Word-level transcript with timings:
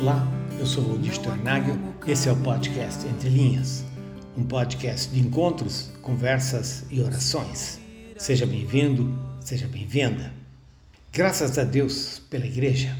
Olá, 0.00 0.26
eu 0.58 0.64
sou 0.64 0.82
o 0.82 1.36
Nagel, 1.44 1.76
esse 2.06 2.26
é 2.26 2.32
o 2.32 2.36
podcast 2.36 3.06
Entre 3.06 3.28
Linhas, 3.28 3.84
um 4.34 4.42
podcast 4.42 5.10
de 5.10 5.20
encontros, 5.20 5.90
conversas 6.00 6.86
e 6.90 7.02
orações. 7.02 7.78
Seja 8.16 8.46
bem-vindo, 8.46 9.14
seja 9.42 9.68
bem-vinda. 9.68 10.32
Graças 11.12 11.58
a 11.58 11.64
Deus 11.64 12.18
pela 12.30 12.46
igreja. 12.46 12.96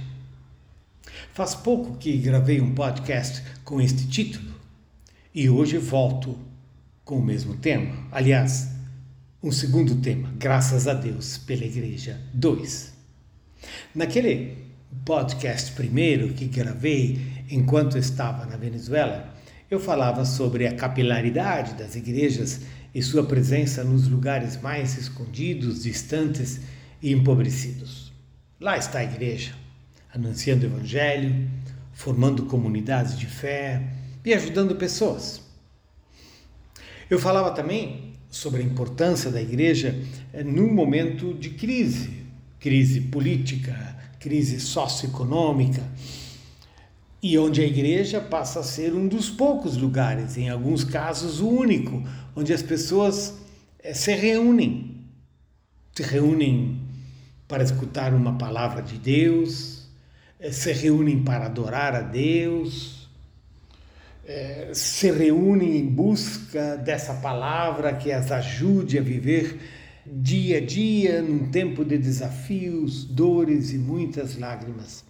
Faz 1.33 1.55
pouco 1.55 1.97
que 1.97 2.19
gravei 2.19 2.61
um 2.61 2.75
podcast 2.75 3.43
com 3.65 3.81
este 3.81 4.07
título 4.07 4.53
e 5.35 5.49
hoje 5.49 5.79
volto 5.79 6.39
com 7.03 7.17
o 7.17 7.25
mesmo 7.25 7.57
tema. 7.57 7.97
Aliás, 8.13 8.73
um 9.43 9.51
segundo 9.51 10.03
tema, 10.03 10.31
graças 10.37 10.87
a 10.87 10.93
Deus 10.93 11.39
pela 11.39 11.65
igreja 11.65 12.21
2. 12.35 12.93
Naquele 13.95 14.70
podcast 15.05 15.73
primeiro 15.73 16.35
que 16.35 16.47
gravei 16.47 17.45
enquanto 17.51 17.99
estava 17.99 18.47
na 18.47 18.57
Venezuela, 18.57 19.35
eu 19.71 19.79
falava 19.79 20.25
sobre 20.25 20.67
a 20.67 20.75
capilaridade 20.75 21.75
das 21.75 21.95
igrejas 21.95 22.63
e 22.95 23.03
sua 23.03 23.25
presença 23.25 23.85
nos 23.85 24.09
lugares 24.09 24.61
mais 24.61 24.99
escondidos, 24.99 25.83
distantes 25.83 26.61
e 27.01 27.13
empobrecidos. 27.13 28.13
Lá 28.61 28.77
está 28.77 28.99
a 28.99 29.05
igreja, 29.05 29.55
anunciando 30.13 30.67
o 30.67 30.69
evangelho, 30.69 31.49
formando 31.93 32.47
comunidades 32.47 33.19
de 33.19 33.27
fé 33.27 33.83
e 34.25 34.35
ajudando 34.35 34.77
pessoas. 34.77 35.41
Eu 37.09 37.19
falava 37.19 37.53
também 37.53 38.13
sobre 38.31 38.63
a 38.63 38.65
importância 38.65 39.31
da 39.31 39.41
igreja 39.41 40.01
eh, 40.33 40.45
num 40.45 40.73
momento 40.73 41.35
de 41.35 41.51
crise, 41.51 42.20
crise 42.61 43.01
política, 43.01 43.97
crise 44.21 44.61
socioeconômica, 44.61 45.83
e 47.23 47.39
onde 47.39 47.61
a 47.61 47.67
igreja 47.67 48.21
passa 48.21 48.61
a 48.61 48.63
ser 48.63 48.95
um 48.95 49.09
dos 49.09 49.29
poucos 49.29 49.77
lugares, 49.77 50.37
em 50.37 50.49
alguns 50.49 50.85
casos 50.85 51.41
o 51.41 51.49
único, 51.49 52.03
onde 52.37 52.53
as 52.53 52.63
pessoas 52.63 53.35
é, 53.83 53.93
se 53.93 54.15
reúnem. 54.15 55.05
Se 55.95 56.03
reúnem 56.03 56.81
para 57.49 57.63
escutar 57.63 58.15
uma 58.15 58.39
palavra 58.39 58.81
de 58.81 58.97
Deus, 58.97 59.89
é, 60.39 60.53
se 60.53 60.73
reúnem 60.73 61.23
para 61.23 61.47
adorar 61.47 61.95
a 61.95 62.01
Deus, 62.01 63.09
é, 64.27 64.71
se 64.73 65.11
reúnem 65.11 65.77
em 65.77 65.87
busca 65.87 66.77
dessa 66.77 67.15
palavra 67.15 67.95
que 67.95 68.13
as 68.13 68.31
ajude 68.31 68.99
a 68.99 69.03
viver 69.03 69.59
dia 70.13 70.59
a 70.59 70.61
dia, 70.61 71.23
num 71.23 71.51
tempo 71.51 71.85
de 71.85 71.97
desafios, 71.97 73.05
dores 73.05 73.73
e 73.73 73.79
muitas 73.79 74.37
lágrimas. 74.37 75.05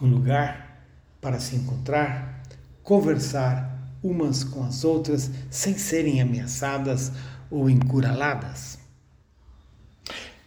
Um 0.00 0.08
lugar 0.08 0.86
para 1.20 1.40
se 1.40 1.56
encontrar, 1.56 2.42
conversar 2.82 3.72
umas 4.02 4.44
com 4.44 4.62
as 4.62 4.84
outras 4.84 5.30
sem 5.50 5.76
serem 5.76 6.20
ameaçadas 6.20 7.12
ou 7.50 7.68
encurraladas. 7.68 8.78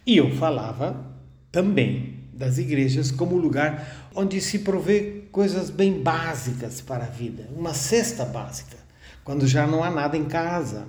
E 0.06 0.16
eu 0.16 0.34
falava 0.36 1.04
também 1.52 2.16
das 2.32 2.58
igrejas 2.58 3.10
como 3.10 3.36
lugar 3.36 4.08
onde 4.14 4.40
se 4.40 4.60
provê 4.60 5.24
coisas 5.32 5.68
bem 5.68 6.02
básicas 6.02 6.80
para 6.80 7.04
a 7.04 7.08
vida, 7.08 7.48
uma 7.54 7.74
cesta 7.74 8.24
básica, 8.24 8.76
quando 9.24 9.46
já 9.46 9.66
não 9.66 9.82
há 9.82 9.90
nada 9.90 10.16
em 10.16 10.24
casa, 10.24 10.86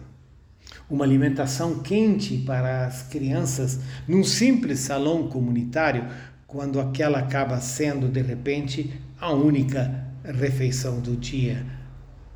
uma 0.90 1.04
alimentação 1.04 1.80
quente 1.80 2.38
para 2.38 2.86
as 2.86 3.04
crianças 3.04 3.80
num 4.08 4.24
simples 4.24 4.80
salão 4.80 5.28
comunitário, 5.28 6.08
quando 6.46 6.80
aquela 6.80 7.20
acaba 7.20 7.60
sendo 7.60 8.08
de 8.08 8.22
repente 8.22 8.94
a 9.20 9.32
única 9.32 10.08
refeição 10.24 11.00
do 11.00 11.16
dia 11.18 11.66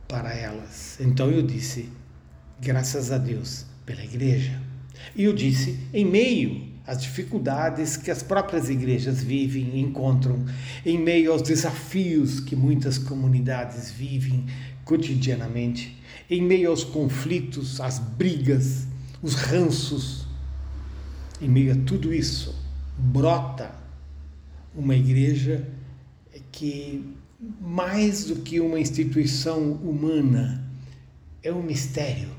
para 0.08 0.34
elas. 0.34 0.98
Então 1.00 1.32
eu 1.32 1.42
disse, 1.42 1.90
graças 2.60 3.12
a 3.12 3.18
Deus 3.18 3.66
pela 3.86 4.04
igreja. 4.04 4.60
E 5.16 5.24
eu 5.24 5.34
disse, 5.34 5.80
em 5.94 6.06
meio 6.06 6.70
às 6.86 7.02
dificuldades 7.02 7.96
que 7.96 8.12
as 8.12 8.22
próprias 8.22 8.70
igrejas 8.70 9.24
vivem 9.24 9.80
encontram, 9.80 10.44
em 10.86 10.98
meio 10.98 11.32
aos 11.32 11.42
desafios 11.42 12.40
que 12.40 12.56
muitas 12.56 12.98
comunidades 12.98 13.92
vivem 13.92 14.46
cotidianamente, 14.86 15.98
em 16.30 16.42
meio 16.42 16.70
aos 16.70 16.84
conflitos, 16.84 17.80
às 17.82 18.00
brigas, 18.00 18.88
os 19.22 19.36
ranços, 19.36 20.26
em 21.42 21.50
meio 21.50 21.74
a 21.74 21.76
tudo 21.86 22.14
isso, 22.14 22.56
brota 22.98 23.74
uma 24.76 24.96
igreja 24.96 25.68
que, 26.52 27.16
mais 27.60 28.26
do 28.26 28.38
que 28.38 28.60
uma 28.60 28.80
instituição 28.80 29.74
humana, 29.74 30.64
é 31.44 31.52
um 31.52 31.64
mistério, 31.64 32.30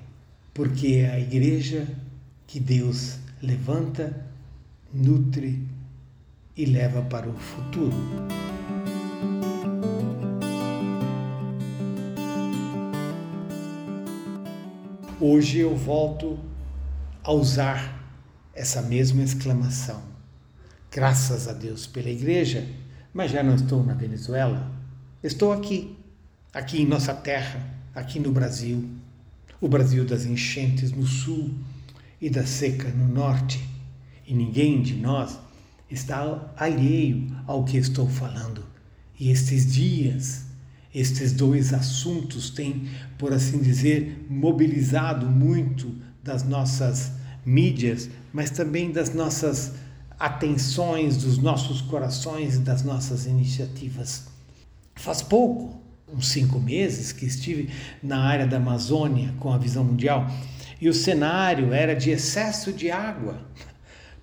porque 0.55 0.89
é 0.89 1.11
a 1.11 1.21
igreja 1.21 1.89
que 2.47 2.61
Deus 2.61 3.19
levanta, 3.43 4.25
nutre 4.93 5.67
e 6.57 6.65
leva 6.65 7.03
para 7.03 7.29
o 7.29 7.35
futuro. 7.35 7.97
Hoje 15.25 15.61
eu 15.61 15.77
volto 15.77 16.37
a 17.23 17.31
usar 17.31 18.13
essa 18.53 18.83
mesma 18.83 19.23
exclamação. 19.23 20.03
Graças 20.91 21.47
a 21.47 21.53
Deus 21.53 21.87
pela 21.87 22.11
igreja, 22.11 22.67
mas 23.15 23.31
já 23.31 23.41
não 23.41 23.55
estou 23.55 23.85
na 23.85 23.95
Venezuela. 23.95 24.69
Estou 25.23 25.53
aqui, 25.53 25.97
aqui 26.53 26.83
em 26.83 26.87
nossa 26.87 27.15
terra, 27.15 27.65
aqui 27.95 28.19
no 28.19 28.33
Brasil. 28.33 28.85
O 29.61 29.69
Brasil 29.69 30.05
das 30.05 30.25
enchentes 30.25 30.91
no 30.91 31.07
sul 31.07 31.55
e 32.21 32.29
da 32.29 32.45
seca 32.45 32.89
no 32.89 33.07
norte. 33.07 33.65
E 34.27 34.35
ninguém 34.35 34.83
de 34.83 34.97
nós 34.97 35.39
está 35.89 36.53
alheio 36.57 37.29
ao 37.47 37.65
que 37.65 37.77
estou 37.77 38.09
falando. 38.09 38.65
E 39.21 39.31
estes 39.31 39.73
dias 39.73 40.47
estes 40.95 41.33
dois 41.33 41.73
assuntos 41.73 42.51
têm, 42.51 42.89
por 43.19 43.33
assim 43.33 43.59
dizer, 43.59 44.27
mobilizado 44.29 45.27
muito 45.27 45.95
das 46.23 46.43
nossas 46.45 47.13
mídias, 47.45 48.09
mas 48.33 48.51
também 48.51 48.93
das 48.93 49.13
nossas 49.15 49.73
atenções, 50.19 51.17
dos 51.17 51.39
nossos 51.39 51.81
corações 51.81 52.57
e 52.57 52.59
das 52.59 52.83
nossas 52.83 53.27
iniciativas. 53.27 54.27
Faz 54.95 55.23
pouco, 55.23 55.81
uns 56.13 56.29
cinco 56.29 56.61
meses, 56.61 57.11
que 57.11 57.25
estive 57.25 57.71
na 58.03 58.21
área 58.21 58.47
da 58.47 58.59
Amazônia 58.59 59.35
com 59.41 59.53
a 59.53 59.59
visão 59.59 59.83
mundial 59.83 60.31
e 60.83 60.89
o 60.89 60.95
cenário 60.95 61.73
era 61.73 61.95
de 61.95 62.11
excesso 62.11 62.73
de 62.73 62.91
água, 62.91 63.41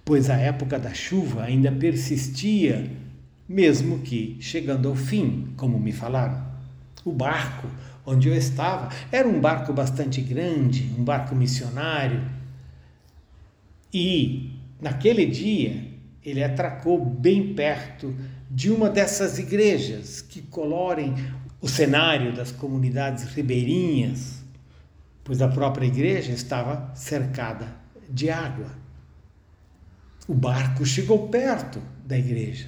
pois 0.04 0.30
a 0.30 0.36
época 0.36 0.78
da 0.78 0.94
chuva 0.94 1.44
ainda 1.44 1.72
persistia, 1.72 2.92
mesmo 3.48 4.00
que 4.00 4.38
chegando 4.42 4.90
ao 4.90 4.96
fim, 4.96 5.54
como 5.56 5.80
me 5.80 5.94
falaram. 5.94 6.49
O 7.10 7.12
barco 7.12 7.68
onde 8.06 8.30
eu 8.30 8.36
estava 8.36 8.90
era 9.12 9.28
um 9.28 9.42
barco 9.42 9.74
bastante 9.74 10.22
grande, 10.22 10.94
um 10.96 11.04
barco 11.04 11.34
missionário. 11.34 12.22
E 13.92 14.54
naquele 14.80 15.26
dia 15.26 15.88
ele 16.24 16.44
atracou 16.44 17.04
bem 17.04 17.56
perto 17.56 18.16
de 18.48 18.70
uma 18.70 18.92
dessas 18.92 19.40
igrejas 19.40 20.22
que 20.22 20.44
colorem 20.44 21.16
o 21.60 21.68
cenário 21.68 22.32
das 22.32 22.52
comunidades 22.52 23.24
ribeirinhas, 23.24 24.44
pois 25.24 25.42
a 25.42 25.48
própria 25.48 25.88
igreja 25.88 26.32
estava 26.32 26.92
cercada 26.94 27.76
de 28.08 28.30
água. 28.30 28.70
O 30.28 30.36
barco 30.36 30.86
chegou 30.86 31.28
perto 31.30 31.82
da 32.06 32.16
igreja. 32.16 32.68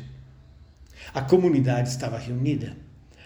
A 1.13 1.21
comunidade 1.21 1.89
estava 1.89 2.17
reunida. 2.17 2.75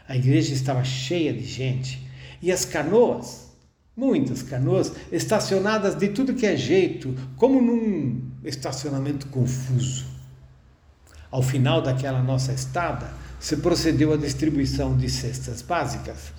A 0.08 0.16
igreja 0.16 0.54
estava 0.54 0.84
cheia 0.84 1.34
de 1.34 1.44
gente 1.44 2.06
e 2.42 2.52
as 2.52 2.64
canoas, 2.64 3.50
muitas 3.98 4.44
canoas, 4.44 4.92
estacionadas 5.12 5.96
de 5.96 6.10
tudo 6.10 6.36
que 6.36 6.46
é 6.46 6.56
jeito, 6.56 7.16
como 7.36 7.60
num 7.60 8.22
estacionamento 8.44 9.28
confuso. 9.28 10.06
Ao 11.32 11.42
final 11.42 11.82
daquela 11.82 12.22
nossa 12.22 12.54
estada, 12.54 13.12
se 13.40 13.58
procedeu 13.58 14.14
à 14.14 14.18
distribuição 14.18 14.96
de 14.96 15.10
cestas 15.10 15.62
básicas. 15.62 16.34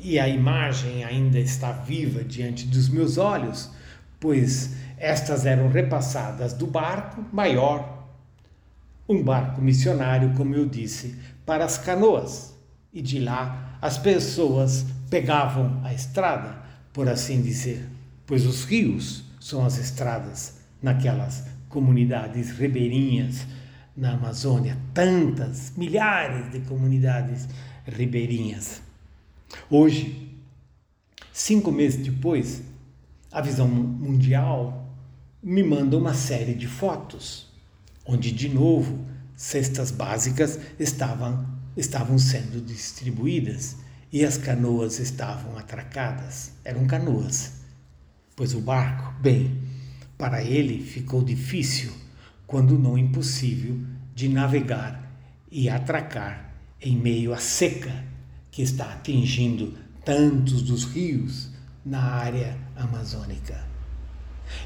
E 0.00 0.18
a 0.18 0.26
imagem 0.26 1.04
ainda 1.04 1.38
está 1.38 1.72
viva 1.72 2.24
diante 2.24 2.66
dos 2.66 2.88
meus 2.88 3.18
olhos, 3.18 3.70
pois 4.18 4.70
estas 4.96 5.44
eram 5.44 5.68
repassadas 5.68 6.54
do 6.54 6.66
barco 6.66 7.22
maior, 7.32 8.08
um 9.08 9.22
barco 9.22 9.60
missionário, 9.60 10.32
como 10.34 10.54
eu 10.54 10.66
disse, 10.66 11.14
para 11.44 11.64
as 11.64 11.76
canoas 11.76 12.51
e 12.92 13.00
de 13.00 13.18
lá 13.18 13.78
as 13.80 13.98
pessoas 13.98 14.86
pegavam 15.08 15.80
a 15.84 15.92
estrada, 15.92 16.62
por 16.92 17.08
assim 17.08 17.40
dizer, 17.40 17.88
pois 18.26 18.46
os 18.46 18.64
rios 18.64 19.24
são 19.40 19.64
as 19.64 19.78
estradas 19.78 20.60
naquelas 20.80 21.44
comunidades 21.68 22.50
ribeirinhas 22.50 23.46
na 23.96 24.12
Amazônia, 24.12 24.78
tantas, 24.94 25.72
milhares 25.76 26.50
de 26.50 26.60
comunidades 26.60 27.48
ribeirinhas. 27.86 28.82
Hoje, 29.70 30.38
cinco 31.32 31.70
meses 31.70 32.02
depois, 32.02 32.62
a 33.30 33.40
visão 33.40 33.68
mundial 33.68 34.86
me 35.42 35.62
manda 35.62 35.96
uma 35.96 36.14
série 36.14 36.54
de 36.54 36.66
fotos, 36.66 37.48
onde 38.06 38.30
de 38.30 38.48
novo 38.48 39.04
cestas 39.34 39.90
básicas 39.90 40.58
estavam, 40.78 41.46
estavam 41.76 42.18
sendo 42.18 42.60
distribuídas 42.60 43.76
e 44.12 44.24
as 44.24 44.36
canoas 44.36 44.98
estavam 44.98 45.56
atracadas. 45.56 46.52
Eram 46.64 46.86
canoas, 46.86 47.52
pois 48.36 48.54
o 48.54 48.60
barco, 48.60 49.14
bem, 49.20 49.58
para 50.18 50.42
ele 50.42 50.82
ficou 50.84 51.22
difícil, 51.24 51.92
quando 52.46 52.78
não 52.78 52.98
impossível, 52.98 53.78
de 54.14 54.28
navegar 54.28 55.10
e 55.50 55.68
atracar 55.68 56.52
em 56.80 56.96
meio 56.96 57.32
à 57.32 57.38
seca 57.38 58.04
que 58.50 58.62
está 58.62 58.92
atingindo 58.92 59.74
tantos 60.04 60.62
dos 60.62 60.84
rios 60.84 61.50
na 61.84 62.02
área 62.02 62.58
amazônica. 62.76 63.64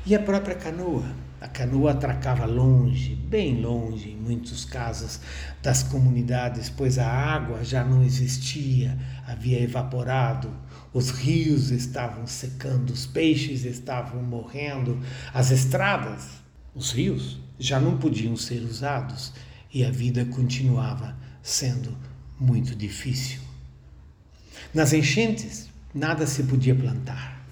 E 0.04 0.14
a 0.14 0.20
própria 0.20 0.56
canoa. 0.56 1.04
A 1.40 1.48
canoa 1.48 1.90
atracava 1.90 2.46
longe, 2.46 3.14
bem 3.14 3.60
longe, 3.60 4.10
em 4.10 4.16
muitos 4.16 4.64
casos, 4.64 5.20
das 5.62 5.82
comunidades, 5.82 6.70
pois 6.70 6.98
a 6.98 7.06
água 7.06 7.62
já 7.62 7.84
não 7.84 8.02
existia, 8.02 8.98
havia 9.26 9.60
evaporado, 9.60 10.50
os 10.94 11.10
rios 11.10 11.70
estavam 11.70 12.26
secando, 12.26 12.90
os 12.90 13.04
peixes 13.04 13.64
estavam 13.66 14.22
morrendo, 14.22 14.98
as 15.34 15.50
estradas, 15.50 16.28
os 16.74 16.90
rios, 16.92 17.38
já 17.58 17.78
não 17.78 17.98
podiam 17.98 18.34
ser 18.36 18.62
usados 18.62 19.32
e 19.72 19.84
a 19.84 19.90
vida 19.90 20.24
continuava 20.24 21.16
sendo 21.42 21.96
muito 22.40 22.74
difícil. 22.74 23.40
Nas 24.72 24.92
enchentes, 24.92 25.68
nada 25.94 26.26
se 26.26 26.44
podia 26.44 26.74
plantar. 26.74 27.44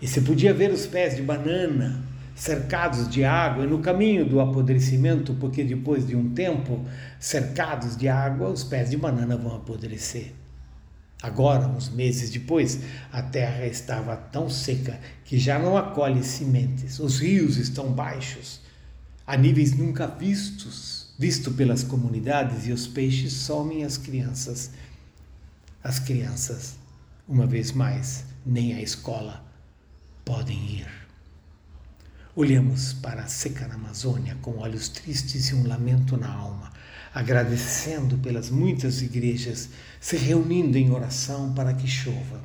E 0.00 0.08
se 0.08 0.20
podia 0.20 0.52
ver 0.52 0.72
os 0.72 0.86
pés 0.86 1.16
de 1.16 1.22
banana 1.22 2.02
cercados 2.42 3.08
de 3.08 3.24
água 3.24 3.64
e 3.64 3.68
no 3.68 3.78
caminho 3.78 4.28
do 4.28 4.40
apodrecimento, 4.40 5.32
porque 5.34 5.62
depois 5.62 6.04
de 6.04 6.16
um 6.16 6.34
tempo 6.34 6.84
cercados 7.20 7.96
de 7.96 8.08
água, 8.08 8.48
os 8.48 8.64
pés 8.64 8.90
de 8.90 8.96
banana 8.96 9.36
vão 9.36 9.54
apodrecer. 9.54 10.32
Agora, 11.22 11.68
uns 11.68 11.88
meses 11.88 12.30
depois, 12.30 12.80
a 13.12 13.22
terra 13.22 13.64
estava 13.66 14.16
tão 14.16 14.50
seca 14.50 14.98
que 15.24 15.38
já 15.38 15.56
não 15.56 15.76
acolhe 15.76 16.24
sementes. 16.24 16.98
Os 16.98 17.20
rios 17.20 17.58
estão 17.58 17.92
baixos, 17.92 18.60
a 19.24 19.36
níveis 19.36 19.76
nunca 19.76 20.08
vistos, 20.08 21.14
visto 21.16 21.52
pelas 21.52 21.84
comunidades, 21.84 22.66
e 22.66 22.72
os 22.72 22.88
peixes 22.88 23.32
somem 23.34 23.84
as 23.84 23.96
crianças 23.96 24.72
as 25.84 25.98
crianças, 25.98 26.76
uma 27.26 27.44
vez 27.44 27.72
mais, 27.72 28.24
nem 28.46 28.72
à 28.74 28.80
escola 28.80 29.44
podem 30.24 30.56
ir. 30.78 31.01
Olhamos 32.34 32.94
para 32.94 33.24
a 33.24 33.26
seca 33.26 33.68
na 33.68 33.74
Amazônia 33.74 34.38
com 34.40 34.56
olhos 34.56 34.88
tristes 34.88 35.50
e 35.50 35.54
um 35.54 35.68
lamento 35.68 36.16
na 36.16 36.32
alma, 36.32 36.72
agradecendo 37.14 38.16
pelas 38.16 38.48
muitas 38.48 39.02
igrejas 39.02 39.68
se 40.00 40.16
reunindo 40.16 40.78
em 40.78 40.90
oração 40.90 41.52
para 41.52 41.74
que 41.74 41.86
chova, 41.86 42.40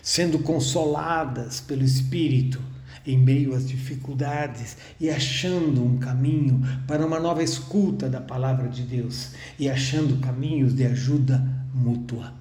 sendo 0.00 0.38
consoladas 0.38 1.58
pelo 1.58 1.82
Espírito 1.82 2.62
em 3.04 3.18
meio 3.18 3.56
às 3.56 3.66
dificuldades 3.66 4.76
e 5.00 5.10
achando 5.10 5.84
um 5.84 5.98
caminho 5.98 6.62
para 6.86 7.04
uma 7.04 7.18
nova 7.18 7.42
escuta 7.42 8.08
da 8.08 8.20
palavra 8.20 8.68
de 8.68 8.82
Deus 8.82 9.32
e 9.58 9.68
achando 9.68 10.20
caminhos 10.20 10.72
de 10.72 10.86
ajuda 10.86 11.44
mútua. 11.74 12.32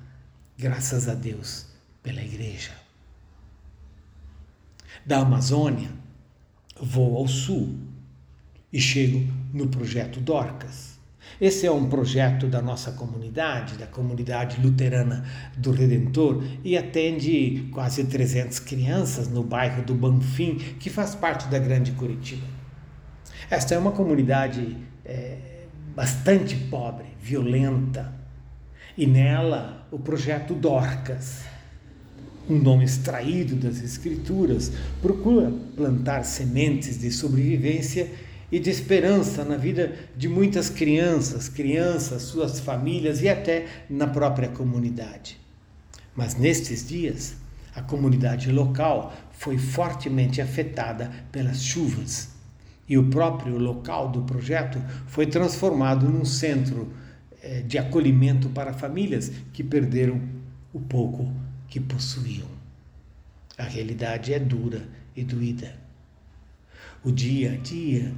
Graças 0.56 1.10
a 1.10 1.16
Deus 1.16 1.66
pela 2.04 2.22
igreja. 2.22 2.72
Da 5.04 5.22
Amazônia, 5.22 6.03
vou 6.84 7.18
ao 7.18 7.28
sul 7.28 7.76
e 8.72 8.80
chego 8.80 9.26
no 9.54 9.68
projeto 9.68 10.20
Dorcas. 10.20 10.94
Esse 11.40 11.66
é 11.66 11.72
um 11.72 11.90
projeto 11.90 12.48
da 12.48 12.62
nossa 12.62 12.92
comunidade, 12.92 13.78
da 13.78 13.88
comunidade 13.88 14.62
luterana 14.62 15.26
do 15.58 15.72
Redentor, 15.72 16.44
e 16.64 16.78
atende 16.78 17.70
quase 17.72 18.04
300 18.04 18.60
crianças 18.60 19.28
no 19.28 19.44
bairro 19.44 19.84
do 19.84 19.94
Banfim, 19.94 20.56
que 20.56 20.90
faz 20.90 21.16
parte 21.16 21.48
da 21.48 21.58
Grande 21.58 21.92
Curitiba. 21.94 22.46
Esta 23.50 23.76
é 23.76 23.78
uma 23.78 23.92
comunidade 23.92 24.78
é, 25.04 25.66
bastante 25.96 26.56
pobre, 26.56 27.08
violenta, 27.20 28.14
e 28.98 29.08
nela 29.08 29.88
o 29.92 29.98
projeto 29.98 30.54
Dorcas, 30.54 31.46
um 32.50 32.58
nome 32.58 32.84
extraído 32.84 33.56
das 33.56 33.82
Escrituras, 33.82 34.72
procura 35.02 35.52
plantar 35.76 36.24
sementes 36.24 37.00
de 37.00 37.12
sobrevivência 37.12 38.10
e 38.52 38.60
de 38.60 38.70
esperança 38.70 39.44
na 39.44 39.58
vida 39.58 39.96
de 40.16 40.28
muitas 40.28 40.70
crianças, 40.70 41.50
crianças, 41.50 42.24
suas 42.24 42.60
famílias 42.60 43.22
e 43.22 43.30
até 43.30 43.66
na 43.90 44.08
própria 44.08 44.50
comunidade. 44.50 45.40
Mas 46.16 46.36
nestes 46.36 46.88
dias, 46.88 47.36
a 47.74 47.82
comunidade 47.82 48.52
local 48.52 49.14
foi 49.32 49.58
fortemente 49.58 50.42
afetada 50.42 51.12
pelas 51.32 51.64
chuvas 51.64 52.30
e 52.88 52.98
o 52.98 53.10
próprio 53.10 53.58
local 53.58 54.12
do 54.12 54.22
projeto 54.22 54.80
foi 55.08 55.26
transformado 55.26 56.08
num 56.08 56.26
centro 56.26 56.92
é, 57.42 57.62
de 57.62 57.78
acolhimento 57.78 58.50
para 58.50 58.74
famílias 58.74 59.32
que 59.52 59.64
perderam 59.64 60.22
o 60.72 60.80
pouco 60.80 61.32
que 61.74 61.80
possuíam. 61.80 62.48
A 63.58 63.64
realidade 63.64 64.32
é 64.32 64.38
dura 64.38 64.88
e 65.16 65.24
doída. 65.24 65.76
O 67.04 67.12
dia 67.12 67.54
a 67.54 67.56
dia 67.56 68.14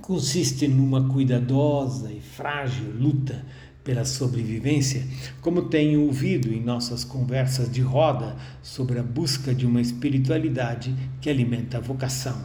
consiste 0.00 0.66
numa 0.66 1.06
cuidadosa 1.06 2.10
e 2.10 2.22
frágil 2.22 2.90
luta 2.98 3.44
pela 3.84 4.06
sobrevivência, 4.06 5.06
como 5.42 5.68
tenho 5.68 6.00
ouvido 6.04 6.50
em 6.54 6.62
nossas 6.62 7.04
conversas 7.04 7.70
de 7.70 7.82
roda 7.82 8.34
sobre 8.62 8.98
a 8.98 9.02
busca 9.02 9.54
de 9.54 9.66
uma 9.66 9.82
espiritualidade 9.82 10.96
que 11.20 11.28
alimenta 11.28 11.76
a 11.76 11.82
vocação 11.82 12.42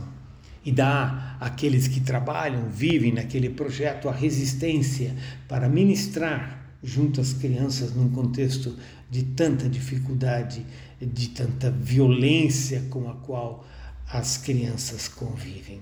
e 0.65 0.71
dá 0.71 1.37
àqueles 1.39 1.87
que 1.87 2.01
trabalham, 2.01 2.67
vivem 2.69 3.13
naquele 3.13 3.51
projeto 3.51 4.09
a 4.09 4.11
resistência 4.11 5.15
para 5.47 5.69
ministrar 5.69 6.64
junto 6.85 7.19
às 7.19 7.33
crianças 7.33 7.93
num 7.95 8.09
contexto 8.09 8.77
de 9.09 9.23
tanta 9.23 9.67
dificuldade, 9.67 10.65
de 11.01 11.29
tanta 11.29 11.71
violência 11.71 12.85
com 12.89 13.09
a 13.09 13.15
qual 13.15 13.65
as 14.07 14.37
crianças 14.37 15.07
convivem. 15.07 15.81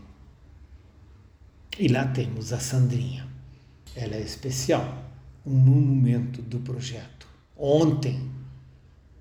E 1.78 1.88
lá 1.88 2.06
temos 2.08 2.54
a 2.54 2.60
Sandrinha. 2.60 3.28
Ela 3.96 4.16
é 4.16 4.22
especial, 4.22 5.12
um 5.46 5.54
monumento 5.54 6.42
do 6.42 6.60
projeto. 6.60 7.28
Ontem, 7.58 8.30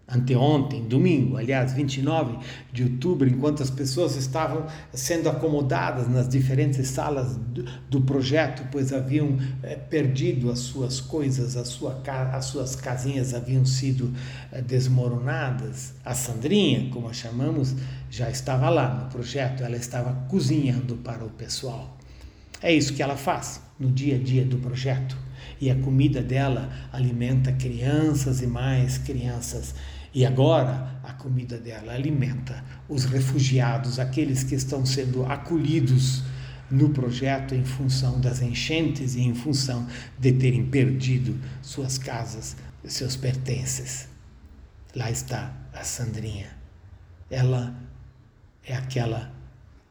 anteontem, 0.08 0.84
domingo, 0.84 1.36
aliás, 1.36 1.72
29 1.72 2.38
de 2.72 2.84
outubro, 2.84 3.28
enquanto 3.28 3.62
as 3.62 3.70
pessoas 3.70 4.16
estavam 4.16 4.66
sendo 4.92 5.28
acomodadas 5.28 6.08
nas 6.08 6.28
diferentes 6.28 6.88
salas 6.88 7.36
do, 7.36 7.64
do 7.88 8.00
projeto, 8.02 8.66
pois 8.70 8.92
haviam 8.92 9.38
é, 9.62 9.76
perdido 9.76 10.50
as 10.50 10.58
suas 10.58 11.00
coisas, 11.00 11.56
a 11.56 11.64
sua, 11.64 12.02
as 12.32 12.44
suas 12.46 12.76
casinhas 12.76 13.32
haviam 13.32 13.64
sido 13.64 14.12
é, 14.50 14.60
desmoronadas. 14.60 15.94
A 16.04 16.14
Sandrinha, 16.14 16.90
como 16.90 17.08
a 17.08 17.12
chamamos, 17.12 17.74
já 18.10 18.28
estava 18.28 18.68
lá 18.68 18.94
no 18.94 19.10
projeto, 19.10 19.62
ela 19.62 19.76
estava 19.76 20.12
cozinhando 20.28 20.96
para 20.96 21.24
o 21.24 21.30
pessoal. 21.30 21.96
É 22.60 22.72
isso 22.72 22.92
que 22.92 23.02
ela 23.02 23.16
faz 23.16 23.60
no 23.78 23.90
dia 23.90 24.16
a 24.16 24.18
dia 24.18 24.44
do 24.44 24.58
projeto. 24.58 25.16
E 25.60 25.70
a 25.70 25.76
comida 25.76 26.22
dela 26.22 26.70
alimenta 26.92 27.52
crianças 27.52 28.42
e 28.42 28.46
mais 28.46 28.98
crianças 28.98 29.74
e 30.14 30.26
agora 30.26 31.00
a 31.02 31.12
comida 31.14 31.58
dela 31.58 31.92
alimenta 31.92 32.62
os 32.88 33.04
refugiados, 33.04 33.98
aqueles 33.98 34.44
que 34.44 34.54
estão 34.54 34.84
sendo 34.84 35.24
acolhidos 35.24 36.22
no 36.70 36.90
projeto 36.90 37.54
em 37.54 37.64
função 37.64 38.20
das 38.20 38.42
enchentes 38.42 39.14
e 39.14 39.22
em 39.22 39.34
função 39.34 39.86
de 40.18 40.32
terem 40.32 40.66
perdido 40.66 41.38
suas 41.62 41.96
casas, 41.96 42.56
seus 42.84 43.16
pertences. 43.16 44.08
Lá 44.94 45.10
está 45.10 45.54
a 45.72 45.82
Sandrinha. 45.82 46.50
Ela 47.30 47.74
é 48.64 48.74
aquela 48.74 49.32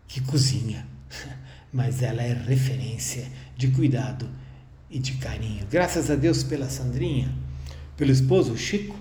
que 0.08 0.22
cozinha, 0.22 0.86
mas 1.74 2.04
ela 2.04 2.22
é 2.22 2.34
referência 2.34 3.28
de 3.58 3.70
cuidado 3.70 4.30
e 4.92 5.00
de 5.00 5.14
carinho. 5.14 5.66
Graças 5.72 6.12
a 6.12 6.16
Deus 6.16 6.44
pela 6.44 6.70
Sandrinha, 6.70 7.34
pelo 7.96 8.12
esposo 8.12 8.58
Chico, 8.58 9.00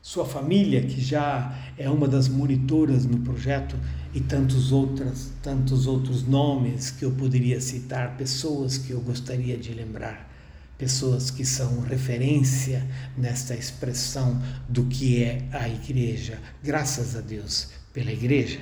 sua 0.00 0.24
família, 0.24 0.82
que 0.82 1.00
já 1.00 1.56
é 1.76 1.88
uma 1.90 2.08
das 2.08 2.28
monitoras 2.28 3.04
no 3.04 3.18
projeto, 3.18 3.76
e 4.14 4.20
tantos 4.20 4.72
outros, 4.72 5.30
tantos 5.42 5.86
outros 5.86 6.26
nomes 6.26 6.90
que 6.90 7.04
eu 7.04 7.10
poderia 7.12 7.60
citar, 7.60 8.16
pessoas 8.16 8.76
que 8.76 8.90
eu 8.90 9.00
gostaria 9.00 9.56
de 9.56 9.72
lembrar, 9.72 10.30
pessoas 10.76 11.30
que 11.30 11.44
são 11.44 11.80
referência 11.80 12.86
nesta 13.16 13.54
expressão 13.54 14.40
do 14.68 14.84
que 14.84 15.22
é 15.22 15.48
a 15.52 15.68
igreja. 15.68 16.38
Graças 16.62 17.16
a 17.16 17.20
Deus 17.20 17.70
pela 17.92 18.12
igreja. 18.12 18.60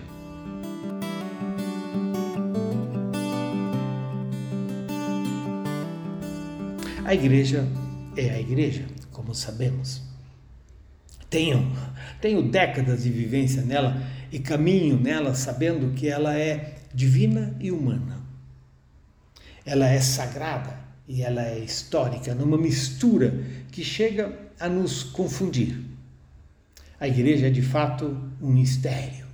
A 7.11 7.15
igreja 7.15 7.67
é 8.17 8.31
a 8.31 8.41
igreja, 8.41 8.87
como 9.11 9.35
sabemos. 9.35 10.01
Tenho, 11.29 11.69
tenho 12.21 12.41
décadas 12.41 13.03
de 13.03 13.11
vivência 13.11 13.63
nela 13.63 14.01
e 14.31 14.39
caminho 14.39 14.97
nela 14.97 15.35
sabendo 15.35 15.93
que 15.93 16.07
ela 16.07 16.39
é 16.39 16.77
divina 16.95 17.53
e 17.59 17.73
humana. 17.73 18.23
Ela 19.67 19.89
é 19.89 20.01
sagrada 20.01 20.79
e 21.09 21.21
ela 21.23 21.45
é 21.45 21.59
histórica, 21.59 22.33
numa 22.33 22.57
mistura 22.57 23.45
que 23.73 23.83
chega 23.83 24.33
a 24.61 24.69
nos 24.69 25.03
confundir. 25.03 25.81
A 27.01 27.09
igreja 27.09 27.49
é 27.49 27.51
de 27.51 27.63
fato 27.63 28.17
um 28.41 28.53
mistério. 28.53 29.27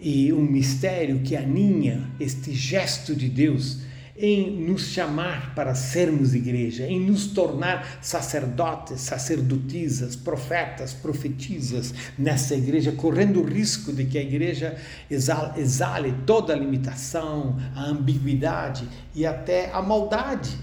E 0.00 0.32
um 0.32 0.40
mistério 0.40 1.20
que 1.20 1.36
aninha 1.36 2.10
este 2.18 2.54
gesto 2.54 3.14
de 3.14 3.28
Deus 3.28 3.89
em 4.20 4.50
nos 4.50 4.88
chamar 4.88 5.54
para 5.54 5.74
sermos 5.74 6.34
igreja, 6.34 6.86
em 6.86 7.00
nos 7.00 7.28
tornar 7.28 7.98
sacerdotes, 8.02 9.00
sacerdotisas, 9.00 10.14
profetas, 10.14 10.92
profetisas 10.92 11.94
nessa 12.18 12.54
igreja, 12.54 12.92
correndo 12.92 13.40
o 13.40 13.44
risco 13.46 13.92
de 13.94 14.04
que 14.04 14.18
a 14.18 14.22
igreja 14.22 14.78
exale, 15.10 15.58
exale 15.58 16.14
toda 16.26 16.52
a 16.52 16.56
limitação, 16.56 17.58
a 17.74 17.84
ambiguidade 17.84 18.86
e 19.14 19.24
até 19.24 19.70
a 19.72 19.80
maldade, 19.80 20.54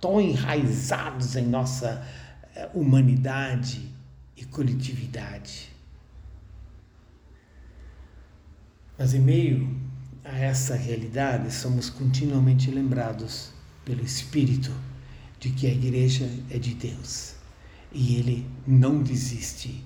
tão 0.00 0.18
enraizados 0.18 1.36
em 1.36 1.46
nossa 1.46 2.02
eh, 2.56 2.70
humanidade 2.72 3.92
e 4.34 4.44
coletividade. 4.46 5.68
Mas 8.96 9.12
em 9.12 9.20
meio 9.20 9.83
a 10.24 10.38
essa 10.38 10.74
realidade, 10.74 11.52
somos 11.52 11.90
continuamente 11.90 12.70
lembrados 12.70 13.50
pelo 13.84 14.02
Espírito 14.02 14.72
de 15.38 15.50
que 15.50 15.66
a 15.66 15.70
igreja 15.70 16.28
é 16.50 16.58
de 16.58 16.74
Deus 16.74 17.34
e 17.92 18.16
ele 18.16 18.50
não 18.66 19.02
desiste, 19.02 19.84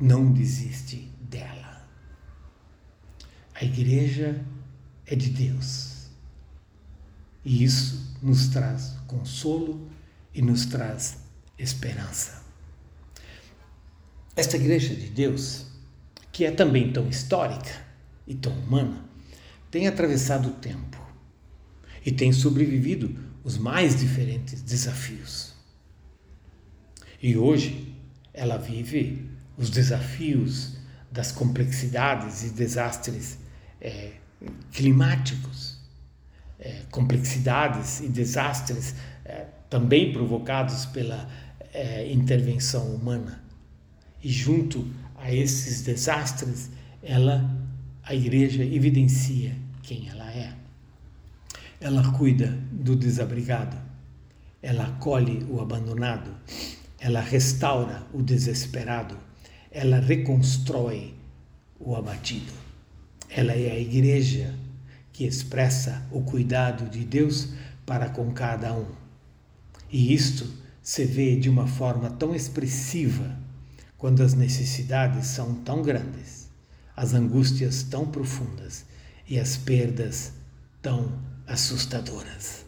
não 0.00 0.32
desiste 0.32 1.08
dela. 1.20 1.86
A 3.54 3.64
igreja 3.64 4.44
é 5.06 5.14
de 5.14 5.30
Deus 5.30 6.08
e 7.44 7.62
isso 7.62 8.16
nos 8.20 8.48
traz 8.48 8.96
consolo 9.06 9.88
e 10.34 10.42
nos 10.42 10.66
traz 10.66 11.18
esperança. 11.56 12.42
Esta 14.36 14.56
igreja 14.56 14.94
de 14.94 15.08
Deus, 15.08 15.66
que 16.30 16.44
é 16.44 16.50
também 16.50 16.92
tão 16.92 17.08
histórica 17.08 17.70
e 18.26 18.34
tão 18.34 18.52
humana, 18.52 19.07
tem 19.70 19.86
atravessado 19.86 20.48
o 20.48 20.52
tempo 20.52 20.98
e 22.04 22.12
tem 22.12 22.32
sobrevivido 22.32 23.14
os 23.44 23.58
mais 23.58 23.98
diferentes 23.98 24.62
desafios. 24.62 25.54
E 27.22 27.36
hoje 27.36 27.94
ela 28.32 28.56
vive 28.56 29.28
os 29.56 29.70
desafios 29.70 30.76
das 31.10 31.32
complexidades 31.32 32.44
e 32.44 32.50
desastres 32.50 33.38
é, 33.80 34.12
climáticos, 34.72 35.78
é, 36.58 36.82
complexidades 36.90 38.00
e 38.00 38.08
desastres 38.08 38.94
é, 39.24 39.46
também 39.68 40.12
provocados 40.12 40.86
pela 40.86 41.28
é, 41.72 42.10
intervenção 42.12 42.94
humana. 42.94 43.42
E 44.22 44.28
junto 44.28 44.88
a 45.16 45.32
esses 45.32 45.82
desastres, 45.82 46.70
ela 47.02 47.57
a 48.08 48.14
igreja 48.14 48.64
evidencia 48.64 49.54
quem 49.82 50.08
ela 50.08 50.32
é. 50.32 50.54
Ela 51.78 52.10
cuida 52.12 52.58
do 52.72 52.96
desabrigado, 52.96 53.76
ela 54.62 54.86
acolhe 54.86 55.44
o 55.50 55.60
abandonado, 55.60 56.34
ela 56.98 57.20
restaura 57.20 58.06
o 58.14 58.22
desesperado, 58.22 59.14
ela 59.70 60.00
reconstrói 60.00 61.12
o 61.78 61.94
abatido. 61.94 62.50
Ela 63.28 63.52
é 63.52 63.72
a 63.72 63.78
igreja 63.78 64.54
que 65.12 65.26
expressa 65.26 66.02
o 66.10 66.22
cuidado 66.22 66.88
de 66.88 67.04
Deus 67.04 67.50
para 67.84 68.08
com 68.08 68.32
cada 68.32 68.72
um. 68.72 68.86
E 69.92 70.14
isto 70.14 70.50
se 70.82 71.04
vê 71.04 71.36
de 71.36 71.50
uma 71.50 71.66
forma 71.66 72.08
tão 72.08 72.34
expressiva 72.34 73.36
quando 73.98 74.22
as 74.22 74.32
necessidades 74.32 75.26
são 75.26 75.56
tão 75.56 75.82
grandes 75.82 76.37
as 76.98 77.14
angústias 77.14 77.84
tão 77.84 78.04
profundas 78.04 78.84
e 79.28 79.38
as 79.38 79.56
perdas 79.56 80.32
tão 80.82 81.12
assustadoras. 81.46 82.66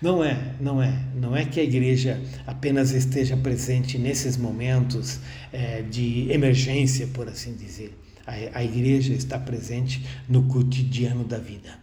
Não 0.00 0.22
é, 0.22 0.56
não 0.60 0.82
é, 0.82 0.92
não 1.14 1.36
é 1.36 1.44
que 1.44 1.60
a 1.60 1.62
igreja 1.62 2.20
apenas 2.44 2.90
esteja 2.90 3.36
presente 3.36 3.98
nesses 3.98 4.36
momentos 4.36 5.20
é, 5.52 5.82
de 5.82 6.28
emergência, 6.32 7.06
por 7.08 7.28
assim 7.28 7.54
dizer. 7.54 7.96
A, 8.26 8.58
a 8.58 8.64
igreja 8.64 9.14
está 9.14 9.38
presente 9.38 10.04
no 10.28 10.42
cotidiano 10.44 11.22
da 11.22 11.38
vida. 11.38 11.78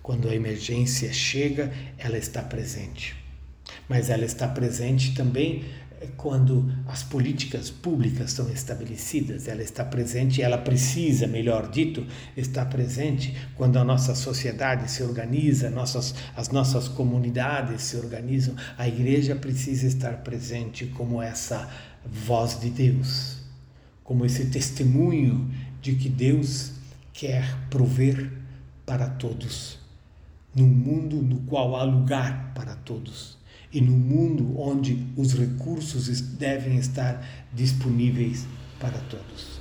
Quando 0.00 0.28
a 0.28 0.34
emergência 0.34 1.12
chega, 1.12 1.72
ela 1.98 2.16
está 2.16 2.42
presente. 2.42 3.16
Mas 3.88 4.08
ela 4.08 4.24
está 4.24 4.46
presente 4.46 5.14
também 5.14 5.64
quando 6.16 6.70
as 6.86 7.02
políticas 7.02 7.70
públicas 7.70 8.32
são 8.32 8.48
estabelecidas, 8.50 9.48
ela 9.48 9.62
está 9.62 9.84
presente, 9.84 10.42
ela 10.42 10.58
precisa, 10.58 11.26
melhor 11.26 11.70
dito, 11.70 12.06
estar 12.36 12.66
presente 12.66 13.36
quando 13.54 13.78
a 13.78 13.84
nossa 13.84 14.14
sociedade 14.14 14.90
se 14.90 15.02
organiza, 15.02 15.70
nossas, 15.70 16.14
as 16.36 16.50
nossas 16.50 16.88
comunidades 16.88 17.82
se 17.82 17.96
organizam, 17.96 18.54
a 18.76 18.86
igreja 18.86 19.34
precisa 19.34 19.86
estar 19.86 20.18
presente 20.18 20.86
como 20.86 21.22
essa 21.22 21.68
voz 22.04 22.60
de 22.60 22.70
Deus, 22.70 23.38
como 24.04 24.24
esse 24.24 24.46
testemunho 24.46 25.50
de 25.82 25.94
que 25.94 26.08
Deus 26.08 26.72
quer 27.12 27.56
prover 27.70 28.30
para 28.86 29.08
todos, 29.08 29.78
num 30.54 30.68
mundo 30.68 31.16
no 31.16 31.40
qual 31.40 31.76
há 31.76 31.82
lugar 31.82 32.52
para 32.54 32.74
todos 32.74 33.37
e 33.72 33.80
no 33.80 33.92
mundo 33.92 34.58
onde 34.58 35.06
os 35.16 35.34
recursos 35.34 36.20
devem 36.20 36.78
estar 36.78 37.24
disponíveis 37.52 38.46
para 38.80 38.98
todos. 38.98 39.60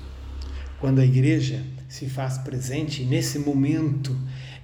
Quando 0.79 0.99
a 0.99 1.05
igreja 1.05 1.63
se 1.89 2.07
faz 2.07 2.37
presente 2.37 3.03
nesse 3.03 3.39
momento 3.39 4.17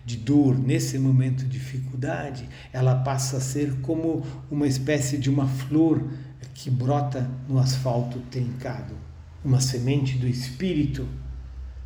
de 0.05 0.17
dor, 0.17 0.57
nesse 0.57 0.99
momento 0.99 1.43
de 1.43 1.49
dificuldade, 1.51 2.47
ela 2.71 2.95
passa 2.95 3.37
a 3.37 3.41
ser 3.41 3.79
como 3.81 4.25
uma 4.51 4.67
espécie 4.67 5.17
de 5.17 5.29
uma 5.29 5.47
flor 5.47 6.05
que 6.53 6.69
brota 6.69 7.29
no 7.47 7.57
asfalto 7.57 8.19
trincado, 8.29 8.95
uma 9.43 9.59
semente 9.59 10.17
do 10.17 10.27
espírito 10.27 11.07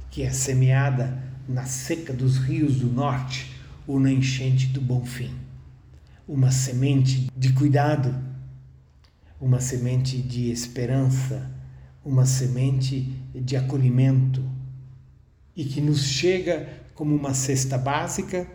que 0.09 0.23
é 0.23 0.31
semeada 0.31 1.23
na 1.47 1.65
seca 1.65 2.11
dos 2.11 2.37
rios 2.37 2.77
do 2.77 2.87
norte 2.87 3.55
ou 3.85 3.99
na 3.99 4.11
enchente 4.11 4.67
do 4.67 4.81
Bonfim 4.81 5.46
uma 6.27 6.51
semente 6.51 7.31
de 7.37 7.53
cuidado, 7.53 8.13
uma 9.39 9.61
semente 9.61 10.17
de 10.17 10.51
esperança, 10.51 11.49
uma 12.03 12.25
semente 12.25 13.01
de 13.33 13.55
acolhimento 13.55 14.43
e 15.55 15.63
que 15.63 15.79
nos 15.79 16.03
chega 16.03 16.67
como 16.93 17.15
uma 17.15 17.33
cesta 17.33 17.77
básica, 17.77 18.45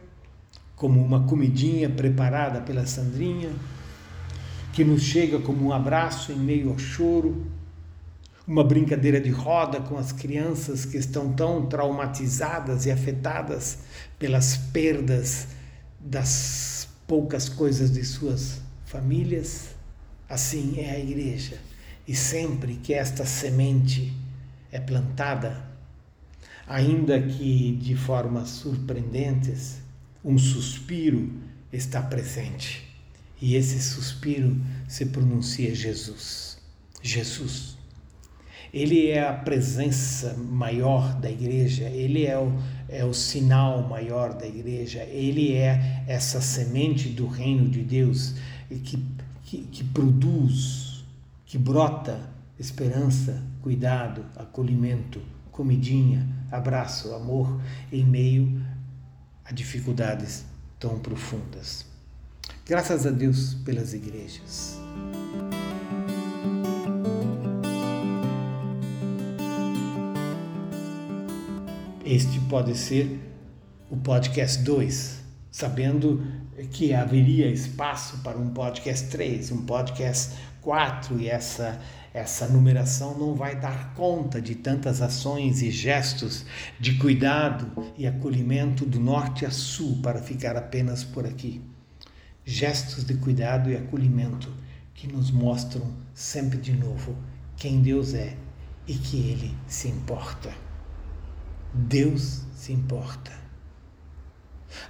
como 0.77 1.03
uma 1.03 1.25
comidinha 1.27 1.89
preparada 1.89 2.61
pela 2.61 2.85
Sandrinha, 2.85 3.51
que 4.73 4.85
nos 4.85 5.03
chega 5.03 5.39
como 5.39 5.67
um 5.67 5.73
abraço 5.73 6.31
em 6.31 6.39
meio 6.39 6.71
ao 6.71 6.79
choro, 6.79 7.47
uma 8.47 8.65
brincadeira 8.65 9.21
de 9.21 9.31
roda 9.31 9.81
com 9.81 9.97
as 9.97 10.13
crianças 10.13 10.85
que 10.85 10.99
estão 10.99 11.33
tão 11.33 11.67
traumatizadas 11.67 12.85
e 12.85 12.91
afetadas 12.91 13.79
pelas 14.19 14.57
perdas 14.57 15.47
das 16.01 16.82
poucas 17.13 17.47
coisas 17.47 17.93
de 17.93 18.03
suas 18.07 18.63
famílias, 18.87 19.75
assim 20.27 20.81
é 20.81 20.93
a 20.93 20.99
igreja. 20.99 21.59
E 22.09 22.17
sempre 22.17 22.77
que 22.77 22.95
esta 22.95 23.27
semente 23.27 24.17
é 24.71 24.81
plantada, 24.81 25.63
ainda 26.67 27.21
que 27.21 27.77
de 27.77 27.95
formas 27.95 28.49
surpreendentes, 28.49 29.83
um 30.25 30.39
suspiro 30.39 31.31
está 31.71 32.01
presente. 32.01 32.83
E 33.39 33.57
esse 33.57 33.79
suspiro 33.83 34.59
se 34.89 35.05
pronuncia 35.05 35.75
Jesus. 35.75 36.57
Jesus. 37.03 37.77
Ele 38.73 39.09
é 39.09 39.29
a 39.29 39.35
presença 39.35 40.35
maior 40.35 41.15
da 41.21 41.31
igreja, 41.31 41.85
ele 41.85 42.25
é 42.25 42.39
o, 42.39 42.53
é 42.89 43.05
o 43.05 43.13
sinal 43.13 43.87
maior 43.87 44.33
da 44.33 44.47
igreja, 44.47 45.03
ele 45.05 45.53
é 45.53 46.05
essa 46.07 46.41
semente 46.41 47.11
do 47.11 47.27
reino 47.27 47.69
de 47.69 47.83
Deus 47.83 48.35
que, 48.69 49.05
que, 49.45 49.59
que 49.65 49.85
produz, 49.85 51.05
que 51.45 51.59
brota 51.59 52.19
esperança, 52.59 53.43
cuidado, 53.61 54.25
acolhimento, 54.37 55.21
comidinha, 55.51 56.27
abraço, 56.51 57.13
amor 57.15 57.61
em 57.93 58.05
meio 58.05 58.65
a 59.45 59.53
dificuldades 59.53 60.45
tão 60.79 60.99
profundas. 60.99 61.85
Graças 62.65 63.07
a 63.07 63.11
Deus 63.11 63.55
pelas 63.55 63.93
igrejas. 63.93 64.81
Este 72.05 72.41
pode 72.41 72.77
ser 72.77 73.21
o 73.89 73.97
podcast 73.97 74.61
2, 74.65 75.21
sabendo 75.53 76.21
que 76.73 76.93
haveria 76.93 77.47
espaço 77.47 78.19
para 78.25 78.37
um 78.37 78.51
podcast 78.51 79.09
3, 79.09 79.53
um 79.53 79.65
podcast 79.65 80.35
4 80.61 81.21
e 81.21 81.29
essa 81.29 81.81
essa 82.13 82.47
numeração 82.47 83.17
não 83.17 83.35
vai 83.35 83.59
dar 83.59 83.95
conta 83.95 84.39
de 84.39 84.55
tantas 84.55 85.01
ações 85.01 85.63
e 85.63 85.71
gestos 85.71 86.45
de 86.79 86.99
cuidado 86.99 87.71
e 87.97 88.07
acolhimento 88.07 88.85
do 88.85 89.01
norte 89.01 89.47
a 89.47 89.51
sul 89.51 89.99
para 90.03 90.21
ficar 90.21 90.55
apenas 90.55 91.03
por 91.03 91.25
aqui. 91.25 91.63
Gestos 92.45 93.05
de 93.05 93.15
cuidado 93.15 93.71
e 93.71 93.77
acolhimento 93.77 94.53
que 94.93 95.07
nos 95.07 95.31
mostram 95.31 95.91
sempre 96.13 96.59
de 96.59 96.73
novo 96.73 97.17
quem 97.57 97.81
Deus 97.81 98.13
é 98.13 98.37
e 98.87 98.93
que 98.93 99.17
Ele 99.17 99.55
se 99.67 99.89
importa. 99.89 100.72
Deus 101.75 102.43
se 102.55 102.73
importa. 102.73 103.33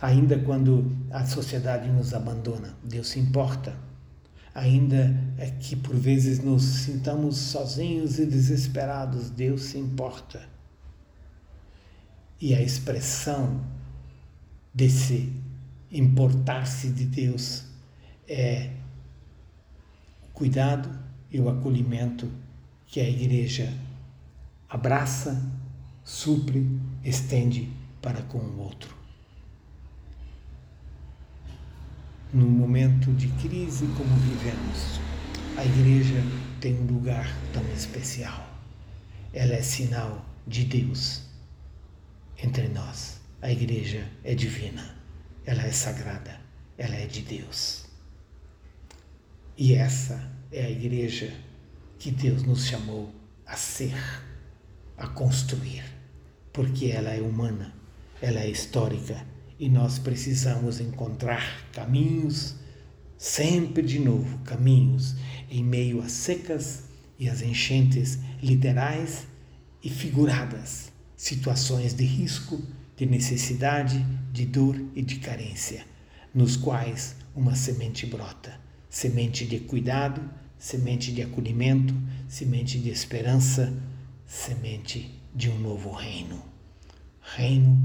Ainda 0.00 0.38
quando 0.38 0.90
a 1.10 1.26
sociedade 1.26 1.90
nos 1.90 2.14
abandona, 2.14 2.76
Deus 2.84 3.08
se 3.08 3.18
importa 3.18 3.76
ainda 4.54 5.16
é 5.38 5.50
que 5.50 5.74
por 5.74 5.96
vezes 5.96 6.42
nos 6.42 6.62
sintamos 6.62 7.36
sozinhos 7.36 8.18
e 8.18 8.26
desesperados, 8.26 9.30
Deus 9.30 9.62
se 9.62 9.78
importa. 9.78 10.42
E 12.40 12.54
a 12.54 12.60
expressão 12.60 13.64
desse 14.74 15.32
importar-se 15.90 16.90
de 16.90 17.04
Deus 17.04 17.64
é 18.28 18.70
o 20.22 20.32
cuidado 20.32 20.90
e 21.30 21.40
o 21.40 21.48
acolhimento 21.48 22.30
que 22.86 23.00
a 23.00 23.08
igreja 23.08 23.72
abraça, 24.68 25.40
supre, 26.04 26.66
estende 27.04 27.70
para 28.00 28.22
com 28.22 28.38
o 28.38 28.58
outro. 28.58 29.02
num 32.32 32.48
momento 32.48 33.12
de 33.12 33.28
crise 33.46 33.86
como 33.88 34.16
vivemos, 34.16 34.98
a 35.56 35.64
igreja 35.66 36.22
tem 36.60 36.74
um 36.80 36.86
lugar 36.86 37.30
tão 37.52 37.62
especial. 37.74 38.48
Ela 39.34 39.52
é 39.52 39.62
sinal 39.62 40.24
de 40.46 40.64
Deus 40.64 41.24
entre 42.42 42.68
nós. 42.68 43.20
A 43.42 43.50
igreja 43.50 44.08
é 44.24 44.34
divina, 44.34 44.96
ela 45.44 45.62
é 45.62 45.70
sagrada, 45.70 46.40
ela 46.78 46.94
é 46.94 47.06
de 47.06 47.20
Deus. 47.20 47.84
E 49.58 49.74
essa 49.74 50.32
é 50.50 50.64
a 50.64 50.70
igreja 50.70 51.34
que 51.98 52.10
Deus 52.10 52.44
nos 52.44 52.64
chamou 52.64 53.12
a 53.44 53.56
ser, 53.56 53.94
a 54.96 55.06
construir, 55.06 55.84
porque 56.52 56.86
ela 56.86 57.10
é 57.10 57.20
humana, 57.20 57.74
ela 58.20 58.40
é 58.40 58.50
histórica 58.50 59.26
e 59.58 59.68
nós 59.68 59.98
precisamos 59.98 60.80
encontrar 60.80 61.66
caminhos, 61.72 62.54
sempre 63.16 63.82
de 63.82 63.98
novo, 63.98 64.38
caminhos 64.38 65.16
em 65.50 65.62
meio 65.62 66.00
às 66.02 66.12
secas 66.12 66.84
e 67.18 67.28
às 67.28 67.42
enchentes 67.42 68.18
literais 68.42 69.26
e 69.82 69.90
figuradas, 69.90 70.92
situações 71.16 71.94
de 71.94 72.04
risco, 72.04 72.60
de 72.96 73.06
necessidade, 73.06 74.04
de 74.32 74.46
dor 74.46 74.80
e 74.94 75.02
de 75.02 75.16
carência, 75.16 75.84
nos 76.34 76.56
quais 76.56 77.16
uma 77.34 77.54
semente 77.54 78.06
brota 78.06 78.62
semente 78.92 79.46
de 79.46 79.58
cuidado, 79.58 80.20
semente 80.58 81.12
de 81.12 81.22
acolhimento, 81.22 81.94
semente 82.28 82.78
de 82.78 82.90
esperança, 82.90 83.72
semente 84.26 85.20
de 85.34 85.50
um 85.50 85.58
novo 85.58 85.92
reino. 85.92 86.42
Reino 87.20 87.78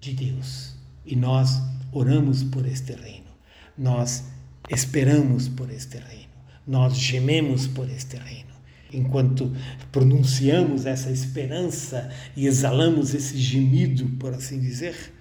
de 0.00 0.12
Deus. 0.12 0.74
E 1.04 1.14
nós 1.14 1.60
oramos 1.92 2.42
por 2.42 2.66
este 2.66 2.92
reino, 2.92 3.30
nós 3.76 4.24
esperamos 4.68 5.48
por 5.48 5.70
este 5.70 5.98
reino, 5.98 6.32
nós 6.66 6.96
gememos 6.96 7.66
por 7.66 7.88
este 7.88 8.16
reino. 8.16 8.54
Enquanto 8.92 9.52
pronunciamos 9.90 10.86
essa 10.86 11.10
esperança 11.10 12.10
e 12.36 12.46
exalamos 12.46 13.14
esse 13.14 13.36
gemido, 13.38 14.08
por 14.18 14.32
assim 14.32 14.60
dizer, 14.60 15.12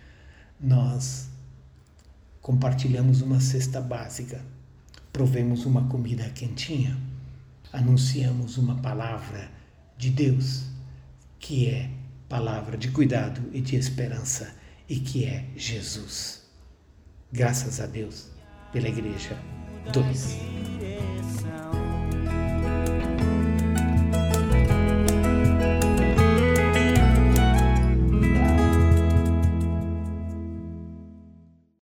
nós 0.59 1.29
compartilhamos 2.41 3.21
uma 3.21 3.39
cesta 3.39 3.81
básica, 3.81 4.41
provemos 5.11 5.65
uma 5.65 5.87
comida 5.87 6.29
quentinha, 6.29 6.97
anunciamos 7.73 8.57
uma 8.57 8.75
palavra 8.75 9.49
de 10.05 10.11
Deus, 10.11 10.63
que 11.39 11.67
é 11.67 11.89
palavra 12.29 12.77
de 12.77 12.91
cuidado 12.91 13.41
e 13.51 13.59
de 13.59 13.75
esperança 13.75 14.55
e 14.87 14.99
que 14.99 15.25
é 15.25 15.45
Jesus. 15.55 16.43
Graças 17.31 17.79
a 17.79 17.87
Deus 17.87 18.29
pela 18.71 18.87
Igreja 18.87 19.35
2. 19.91 20.94